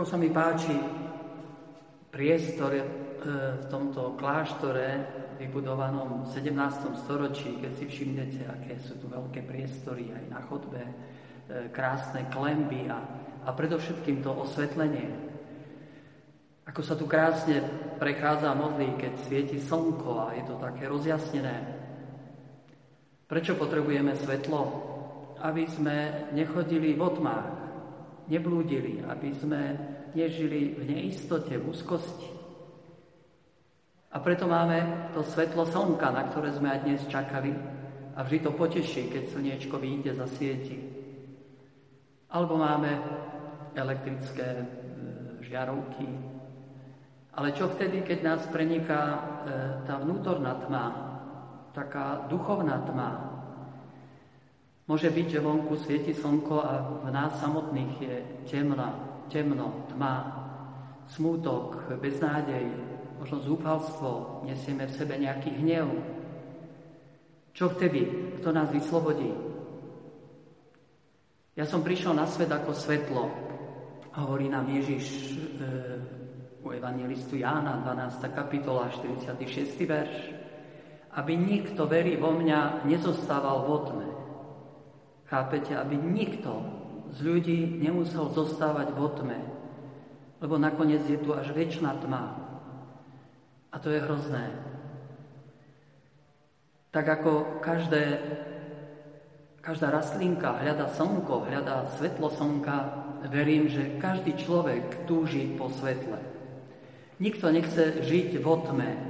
Ako 0.00 0.08
sa 0.08 0.16
mi 0.16 0.32
páči 0.32 0.72
priestor 2.08 2.72
e, 2.72 2.80
v 3.52 3.64
tomto 3.68 4.16
kláštore 4.16 5.04
vybudovanom 5.36 6.24
v 6.24 6.40
17. 6.40 7.04
storočí, 7.04 7.60
keď 7.60 7.72
si 7.76 7.84
všimnete, 7.84 8.48
aké 8.48 8.80
sú 8.80 8.96
tu 8.96 9.12
veľké 9.12 9.44
priestory 9.44 10.08
aj 10.08 10.24
na 10.32 10.40
chodbe, 10.48 10.80
e, 10.80 10.92
krásne 11.68 12.32
klemby 12.32 12.88
a, 12.88 12.96
a 13.44 13.52
predovšetkým 13.52 14.24
to 14.24 14.32
osvetlenie. 14.40 15.12
Ako 16.64 16.80
sa 16.80 16.96
tu 16.96 17.04
krásne 17.04 17.60
prechádza 18.00 18.56
modlí, 18.56 18.96
keď 18.96 19.20
svieti 19.20 19.60
slnko 19.60 20.16
a 20.16 20.26
je 20.32 20.48
to 20.48 20.56
také 20.64 20.88
rozjasnené. 20.88 21.76
Prečo 23.28 23.52
potrebujeme 23.52 24.16
svetlo? 24.16 24.60
Aby 25.44 25.68
sme 25.68 26.24
nechodili 26.32 26.96
v 26.96 27.04
otmách, 27.04 27.69
neblúdili, 28.30 29.02
aby 29.04 29.34
sme 29.34 29.60
nežili 30.14 30.78
v 30.78 30.82
neistote, 30.86 31.58
v 31.58 31.66
úzkosti. 31.66 32.30
A 34.10 34.18
preto 34.18 34.46
máme 34.46 35.10
to 35.14 35.22
svetlo 35.22 35.66
slnka, 35.66 36.10
na 36.10 36.30
ktoré 36.30 36.50
sme 36.54 36.70
aj 36.70 36.80
dnes 36.82 37.02
čakali 37.06 37.54
a 38.14 38.26
vždy 38.26 38.38
to 38.42 38.50
poteší, 38.54 39.06
keď 39.06 39.22
slniečko 39.30 39.78
vyjde 39.78 40.18
za 40.18 40.26
sieti. 40.26 40.78
Alebo 42.30 42.58
máme 42.58 42.90
elektrické 43.74 44.48
e, 44.62 44.64
žiarovky. 45.46 46.06
Ale 47.38 47.54
čo 47.54 47.70
vtedy, 47.70 48.02
keď 48.02 48.18
nás 48.26 48.42
preniká 48.50 49.02
e, 49.14 49.18
tá 49.86 50.02
vnútorná 50.02 50.58
tma, 50.66 50.84
taká 51.70 52.26
duchovná 52.26 52.82
tma, 52.82 53.10
Môže 54.90 55.06
byť, 55.06 55.38
že 55.38 55.38
vonku 55.38 55.78
svieti 55.78 56.10
slnko 56.10 56.56
a 56.58 56.72
v 57.06 57.14
nás 57.14 57.38
samotných 57.38 57.94
je 58.02 58.16
temná, 58.50 58.90
temno, 59.30 59.86
tma, 59.86 60.14
smútok, 61.06 61.94
beznádej, 62.02 62.66
možno 63.22 63.38
zúfalstvo, 63.38 64.42
nesieme 64.42 64.90
v 64.90 64.96
sebe 64.98 65.14
nejaký 65.14 65.62
hnev. 65.62 65.86
Čo 67.54 67.70
vtedy? 67.70 68.34
Kto 68.42 68.50
nás 68.50 68.74
vyslobodí? 68.74 69.30
Ja 71.54 71.70
som 71.70 71.86
prišiel 71.86 72.10
na 72.10 72.26
svet 72.26 72.50
ako 72.50 72.74
svetlo, 72.74 73.30
hovorí 74.18 74.50
nám 74.50 74.66
Ježiš 74.74 75.06
e, 75.06 75.34
u 76.66 76.74
evangelistu 76.74 77.38
Jána, 77.38 77.78
12. 77.86 78.26
kapitola, 78.34 78.90
46. 78.90 79.70
verš, 79.86 80.34
aby 81.14 81.38
nikto 81.38 81.86
verí 81.86 82.18
vo 82.18 82.34
mňa 82.34 82.90
nezostával 82.90 83.70
vo 83.70 83.78
tme. 83.86 84.19
Chápete, 85.30 85.78
aby 85.78 85.94
nikto 85.94 86.58
z 87.14 87.22
ľudí 87.22 87.78
nemusel 87.78 88.34
zostávať 88.34 88.90
vo 88.98 89.14
tme, 89.14 89.38
lebo 90.42 90.58
nakoniec 90.58 91.06
je 91.06 91.22
tu 91.22 91.30
až 91.30 91.54
väčšiná 91.54 92.02
tma. 92.02 92.34
A 93.70 93.78
to 93.78 93.94
je 93.94 94.02
hrozné. 94.02 94.50
Tak 96.90 97.06
ako 97.06 97.62
každé, 97.62 98.18
každá 99.62 99.94
rastlinka 99.94 100.58
hľadá 100.58 100.90
slnko, 100.90 101.46
hľadá 101.46 101.86
svetlo 101.94 102.34
slnka, 102.34 102.76
verím, 103.30 103.70
že 103.70 104.02
každý 104.02 104.34
človek 104.34 105.06
túži 105.06 105.54
po 105.54 105.70
svetle. 105.70 106.18
Nikto 107.22 107.54
nechce 107.54 108.02
žiť 108.02 108.42
vo 108.42 108.66
tme, 108.66 108.90
e, 108.90 109.00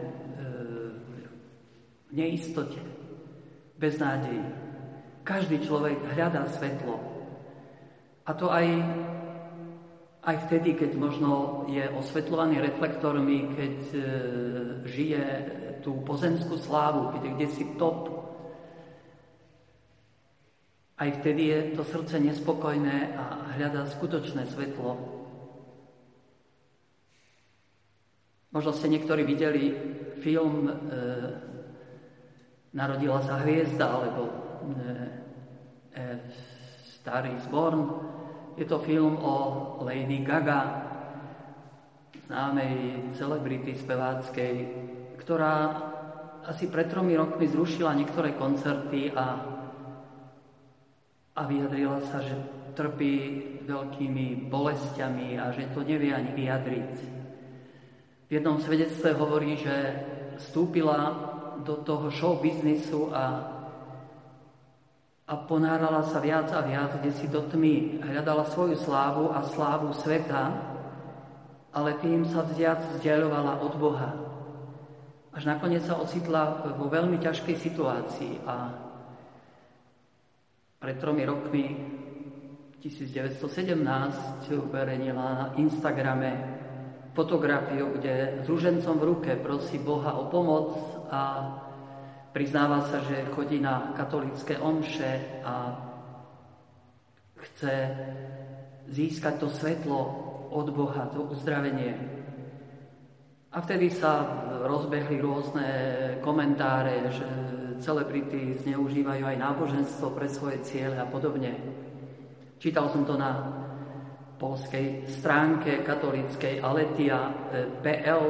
v 2.05 2.12
neistote, 2.12 2.84
bez 3.81 3.97
nádeji. 3.97 4.70
Každý 5.21 5.61
človek 5.63 6.01
hľadá 6.17 6.49
svetlo. 6.49 6.97
A 8.25 8.31
to 8.33 8.49
aj, 8.49 8.67
aj 10.25 10.37
vtedy, 10.49 10.77
keď 10.77 10.97
možno 10.97 11.65
je 11.69 11.85
osvetľovaný 11.93 12.61
reflektormi, 12.61 13.39
keď 13.53 13.77
e, 13.91 14.01
žije 14.89 15.25
tú 15.85 16.00
pozemskú 16.05 16.56
slávu, 16.61 17.12
keď 17.17 17.21
je 17.21 17.34
kde 17.37 17.49
si 17.53 17.65
top. 17.77 18.09
Aj 21.00 21.09
vtedy 21.09 21.43
je 21.49 21.61
to 21.77 21.83
srdce 21.84 22.21
nespokojné 22.21 23.17
a 23.17 23.56
hľadá 23.56 23.89
skutočné 23.89 24.49
svetlo. 24.53 25.00
Možno 28.50 28.71
ste 28.75 28.93
niektorí 28.93 29.25
videli 29.25 29.73
film 30.21 30.69
e, 30.69 30.73
Narodila 32.71 33.19
sa 33.27 33.43
hviezda, 33.43 33.83
alebo 33.83 34.31
starý 37.00 37.32
zborn. 37.48 37.81
Je 38.54 38.65
to 38.69 38.78
film 38.78 39.16
o 39.16 39.37
Lady 39.82 40.21
Gaga, 40.21 40.91
známej 42.31 43.10
celebrity 43.19 43.75
speváckej, 43.75 44.54
ktorá 45.19 45.56
asi 46.47 46.70
pred 46.70 46.87
tromi 46.87 47.19
rokmi 47.19 47.49
zrušila 47.50 47.97
niektoré 47.97 48.38
koncerty 48.38 49.10
a, 49.12 49.26
a 51.34 51.41
vyjadrila 51.47 52.00
sa, 52.06 52.22
že 52.22 52.37
trpí 52.75 53.15
veľkými 53.66 54.47
bolestiami 54.47 55.37
a 55.43 55.50
že 55.50 55.69
to 55.75 55.82
nevie 55.82 56.15
ani 56.15 56.31
vyjadriť. 56.32 56.93
V 58.26 58.31
jednom 58.31 58.62
svedectve 58.62 59.10
hovorí, 59.19 59.59
že 59.59 59.75
vstúpila 60.38 60.99
do 61.66 61.82
toho 61.82 62.09
show 62.15 62.38
biznisu 62.38 63.10
a 63.10 63.25
a 65.31 65.39
ponárala 65.39 66.03
sa 66.11 66.19
viac 66.19 66.51
a 66.51 66.59
viac, 66.67 66.99
kde 66.99 67.15
si 67.15 67.31
do 67.31 67.47
tmy 67.47 68.03
hľadala 68.03 68.51
svoju 68.51 68.75
slávu 68.75 69.31
a 69.31 69.47
slávu 69.47 69.95
sveta, 69.95 70.43
ale 71.71 71.95
tým 72.03 72.27
sa 72.27 72.43
viac 72.43 72.83
vzdialovala 72.99 73.63
od 73.63 73.75
Boha. 73.79 74.11
Až 75.31 75.47
nakoniec 75.47 75.87
sa 75.87 76.03
ocitla 76.03 76.75
vo 76.75 76.91
veľmi 76.91 77.23
ťažkej 77.23 77.57
situácii 77.63 78.43
a 78.43 78.75
pred 80.83 80.99
tromi 80.99 81.23
rokmi 81.23 81.79
1917 82.83 84.51
uverejnila 84.51 85.27
na 85.31 85.47
Instagrame 85.62 86.59
fotografiu, 87.15 87.95
kde 87.95 88.43
s 88.43 88.51
rúžencom 88.51 88.99
v 88.99 89.07
ruke 89.15 89.31
prosí 89.39 89.79
Boha 89.79 90.19
o 90.19 90.27
pomoc 90.27 90.75
a 91.07 91.23
Priznáva 92.31 92.87
sa, 92.87 93.03
že 93.03 93.27
chodí 93.35 93.59
na 93.59 93.91
katolické 93.99 94.55
omše 94.55 95.43
a 95.43 95.75
chce 97.43 97.75
získať 98.87 99.35
to 99.43 99.49
svetlo 99.51 100.01
od 100.55 100.71
Boha, 100.71 101.11
to 101.11 101.27
uzdravenie. 101.27 101.95
A 103.51 103.59
vtedy 103.59 103.91
sa 103.91 104.47
rozbehli 104.63 105.19
rôzne 105.19 105.69
komentáre, 106.23 107.11
že 107.11 107.27
celebrity 107.83 108.62
zneužívajú 108.62 109.27
aj 109.27 109.37
náboženstvo 109.43 110.15
pre 110.15 110.31
svoje 110.31 110.62
ciele 110.62 110.95
a 111.03 111.11
podobne. 111.11 111.59
Čítal 112.62 112.93
som 112.95 113.03
to 113.03 113.19
na 113.19 113.59
polskej 114.39 115.11
stránke 115.11 115.83
katolíckej 115.83 116.62
Aletia.pl, 116.62 118.23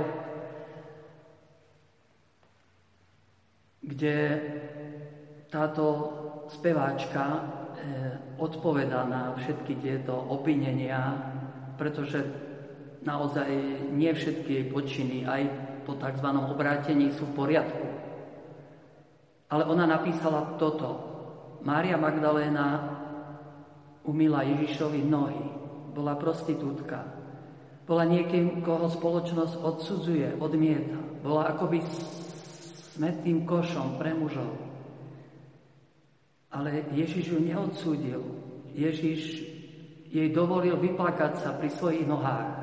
kde 4.00 4.16
táto 5.53 5.84
speváčka 6.49 7.21
eh, 7.21 8.16
odpoveda 8.41 9.05
na 9.05 9.37
všetky 9.37 9.77
tieto 9.77 10.16
obvinenia, 10.16 11.21
pretože 11.77 12.25
naozaj 13.05 13.53
nie 13.93 14.09
všetky 14.09 14.49
jej 14.56 14.66
počiny 14.72 15.28
aj 15.28 15.43
po 15.84 16.00
tzv. 16.00 16.28
obrátení 16.33 17.12
sú 17.12 17.28
v 17.28 17.37
poriadku. 17.44 17.87
Ale 19.53 19.69
ona 19.69 19.84
napísala 19.84 20.56
toto. 20.56 21.12
Mária 21.61 22.00
Magdaléna 22.00 22.97
umila 24.09 24.49
Ježišovi 24.49 25.05
nohy, 25.05 25.44
bola 25.93 26.17
prostitútka, 26.17 27.05
bola 27.85 28.08
niekým, 28.08 28.64
koho 28.64 28.88
spoločnosť 28.88 29.61
odsudzuje, 29.61 30.41
odmieta. 30.41 30.96
Bola 31.20 31.53
akoby 31.53 31.85
smetným 33.00 33.49
košom 33.49 33.97
pre 33.97 34.12
mužov. 34.12 34.61
Ale 36.52 36.85
Ježiš 36.93 37.32
ju 37.32 37.38
neodsúdil. 37.41 38.20
Ježiš 38.76 39.41
jej 40.12 40.29
dovolil 40.29 40.76
vyplakať 40.76 41.41
sa 41.41 41.56
pri 41.56 41.73
svojich 41.73 42.05
nohách. 42.05 42.61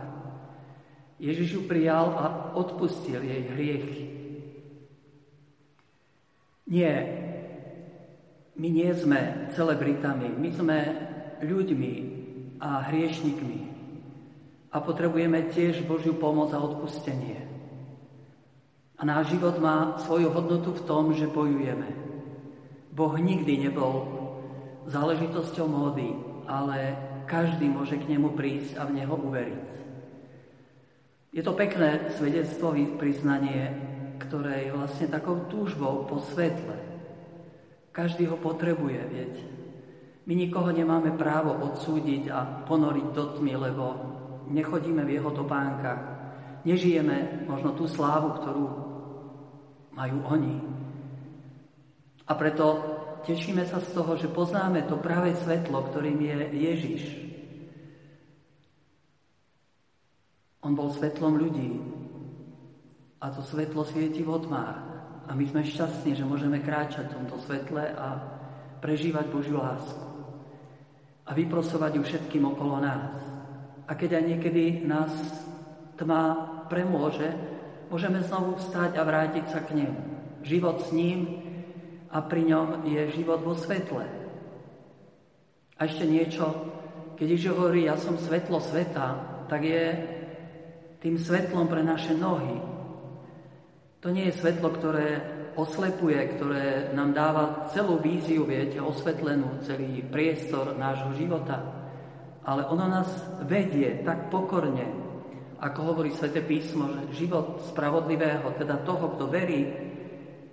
Ježiš 1.18 1.58
ju 1.58 1.62
prijal 1.66 2.14
a 2.14 2.54
odpustil 2.54 3.18
jej 3.26 3.50
hriechy. 3.50 4.04
Nie, 6.70 6.96
my 8.54 8.68
nie 8.70 8.94
sme 8.94 9.50
celebritami, 9.58 10.38
my 10.38 10.50
sme 10.54 10.78
ľuďmi 11.42 11.94
a 12.62 12.86
hriešnikmi 12.94 13.60
a 14.70 14.78
potrebujeme 14.78 15.50
tiež 15.50 15.82
Božiu 15.90 16.14
pomoc 16.14 16.54
a 16.54 16.62
odpustenie. 16.62 17.57
A 18.98 19.06
náš 19.06 19.38
život 19.38 19.62
má 19.62 20.02
svoju 20.02 20.34
hodnotu 20.34 20.74
v 20.74 20.86
tom, 20.90 21.14
že 21.14 21.30
bojujeme. 21.30 21.94
Boh 22.98 23.14
nikdy 23.14 23.70
nebol 23.70 24.10
záležitosťou 24.90 25.70
módy, 25.70 26.18
ale 26.50 26.98
každý 27.30 27.70
môže 27.70 28.00
k 28.02 28.10
nemu 28.10 28.34
prísť 28.34 28.82
a 28.82 28.90
v 28.90 28.98
Neho 28.98 29.14
uveriť. 29.14 29.66
Je 31.30 31.46
to 31.46 31.54
pekné 31.54 32.10
svedectvo, 32.18 32.74
priznanie, 32.98 33.70
ktoré 34.18 34.66
je 34.66 34.72
vlastne 34.74 35.06
takou 35.14 35.46
túžbou 35.46 36.10
po 36.10 36.18
svetle. 36.34 36.74
Každý 37.94 38.26
ho 38.34 38.38
potrebuje, 38.42 39.00
viete. 39.14 39.46
My 40.26 40.34
nikoho 40.34 40.74
nemáme 40.74 41.14
právo 41.14 41.54
odsúdiť 41.54 42.34
a 42.34 42.66
ponoriť 42.66 43.08
do 43.14 43.26
tmy, 43.38 43.54
lebo 43.62 43.86
nechodíme 44.50 45.06
v 45.06 45.22
jeho 45.22 45.30
topánkach. 45.30 46.02
Nežijeme 46.66 47.46
možno 47.46 47.78
tú 47.78 47.86
slávu, 47.86 48.42
ktorú 48.42 48.66
majú 49.98 50.22
oni. 50.30 50.56
A 52.30 52.32
preto 52.38 52.66
tešíme 53.26 53.66
sa 53.66 53.82
z 53.82 53.98
toho, 53.98 54.14
že 54.14 54.30
poznáme 54.30 54.86
to 54.86 55.02
práve 55.02 55.34
svetlo, 55.42 55.90
ktorým 55.90 56.22
je 56.22 56.38
Ježiš. 56.54 57.04
On 60.62 60.78
bol 60.78 60.94
svetlom 60.94 61.42
ľudí 61.42 61.82
a 63.18 63.34
to 63.34 63.42
svetlo 63.42 63.82
svieti 63.88 64.22
v 64.22 64.30
otmách. 64.38 64.78
A 65.28 65.36
my 65.36 65.44
sme 65.44 65.66
šťastní, 65.66 66.16
že 66.16 66.28
môžeme 66.28 66.64
kráčať 66.64 67.12
v 67.12 67.16
tomto 67.20 67.36
svetle 67.44 67.84
a 67.84 68.08
prežívať 68.80 69.26
Božiu 69.28 69.60
lásku. 69.60 70.08
A 71.28 71.36
vyprosovať 71.36 71.92
ju 72.00 72.04
všetkým 72.08 72.44
okolo 72.48 72.80
nás. 72.80 73.12
A 73.88 73.92
keď 73.96 74.20
aj 74.20 74.24
niekedy 74.24 74.64
nás 74.88 75.12
tma 76.00 76.36
premôže, 76.72 77.57
môžeme 77.88 78.20
znovu 78.24 78.60
vstať 78.60 79.00
a 79.00 79.04
vrátiť 79.08 79.46
sa 79.52 79.60
k 79.64 79.84
nemu. 79.84 80.00
Život 80.44 80.88
s 80.88 80.90
ním 80.92 81.20
a 82.12 82.24
pri 82.24 82.44
ňom 82.48 82.88
je 82.88 83.02
život 83.16 83.44
vo 83.44 83.56
svetle. 83.56 84.06
A 85.78 85.80
ešte 85.86 86.08
niečo, 86.08 86.46
keď 87.16 87.28
Ježiš 87.38 87.54
hovorí, 87.54 87.86
ja 87.86 87.96
som 88.00 88.18
svetlo 88.18 88.60
sveta, 88.64 89.08
tak 89.48 89.62
je 89.64 89.84
tým 91.00 91.16
svetlom 91.16 91.70
pre 91.70 91.86
naše 91.86 92.18
nohy. 92.18 92.58
To 94.02 94.10
nie 94.10 94.30
je 94.30 94.40
svetlo, 94.40 94.74
ktoré 94.74 95.08
oslepuje, 95.58 96.18
ktoré 96.38 96.94
nám 96.94 97.18
dáva 97.18 97.44
celú 97.74 97.98
víziu, 97.98 98.46
viete, 98.46 98.78
osvetlenú, 98.78 99.62
celý 99.66 100.06
priestor 100.06 100.78
nášho 100.78 101.18
života. 101.18 101.62
Ale 102.46 102.64
ono 102.70 102.86
nás 102.88 103.10
vedie 103.46 104.06
tak 104.06 104.30
pokorne, 104.30 105.07
ako 105.58 105.80
hovorí 105.94 106.14
Svete 106.14 106.46
písmo, 106.46 106.90
že 106.94 107.26
život 107.26 107.66
spravodlivého, 107.74 108.54
teda 108.58 108.82
toho, 108.86 109.18
kto 109.18 109.26
verí, 109.26 109.66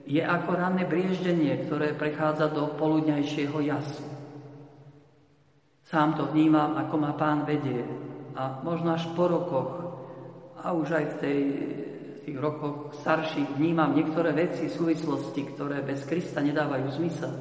je 0.05 0.21
ako 0.21 0.51
ranné 0.57 0.85
brieždenie, 0.85 1.65
ktoré 1.65 1.97
prechádza 1.97 2.53
do 2.53 2.77
poludňajšieho 2.77 3.59
jasu. 3.65 4.05
Sám 5.85 6.17
to 6.17 6.29
vnímam, 6.33 6.77
ako 6.81 6.97
ma 6.97 7.13
pán 7.17 7.45
vedie. 7.45 7.85
A 8.37 8.61
možno 8.65 8.97
až 8.97 9.05
po 9.13 9.29
rokoch 9.29 9.71
a 10.61 10.73
už 10.73 10.89
aj 10.97 11.05
v 11.05 11.17
tej, 11.21 11.41
tých 12.25 12.39
rokoch 12.41 12.97
starších 13.05 13.61
vnímam 13.61 13.93
niektoré 13.93 14.33
veci, 14.33 14.73
súvislosti, 14.73 15.53
ktoré 15.53 15.85
bez 15.85 16.09
Krista 16.09 16.41
nedávajú 16.41 16.87
zmysel. 16.97 17.33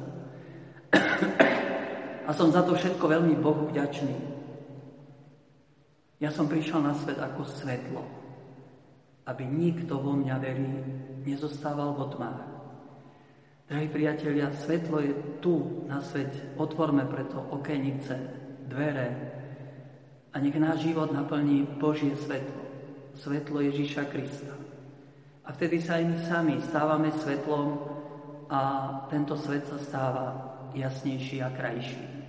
A 2.24 2.32
som 2.32 2.48
za 2.48 2.64
to 2.64 2.72
všetko 2.72 3.04
veľmi 3.04 3.36
Bohu 3.36 3.68
vďačný. 3.68 4.33
Ja 6.22 6.30
som 6.30 6.46
prišiel 6.50 6.82
na 6.82 6.94
svet 6.94 7.18
ako 7.18 7.42
svetlo, 7.46 8.02
aby 9.26 9.42
nikto 9.46 9.98
vo 9.98 10.14
mňa 10.14 10.36
verí 10.38 10.68
nezostával 11.24 11.96
v 11.96 12.02
tmách. 12.14 12.42
Drahí 13.64 13.88
priatelia, 13.88 14.52
svetlo 14.52 15.00
je 15.00 15.12
tu 15.40 15.84
na 15.88 16.04
svete. 16.04 16.54
Otvorme 16.60 17.08
preto 17.08 17.40
okenice, 17.40 18.14
dvere 18.68 19.08
a 20.30 20.36
nech 20.36 20.54
náš 20.54 20.84
život 20.84 21.08
naplní 21.10 21.80
Božie 21.80 22.12
svetlo 22.14 22.64
svetlo 23.14 23.62
Ježíša 23.62 24.10
Krista. 24.10 24.54
A 25.44 25.52
vtedy 25.52 25.78
sa 25.78 26.00
aj 26.00 26.04
my 26.08 26.16
sami 26.24 26.54
stávame 26.64 27.10
svetlom 27.14 27.78
a 28.50 28.60
tento 29.12 29.38
svet 29.38 29.68
sa 29.68 29.78
stáva 29.78 30.26
jasnejší 30.74 31.44
a 31.44 31.52
krajší. 31.52 32.23